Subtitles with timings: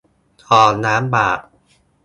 [0.43, 1.39] สองล้าน บาท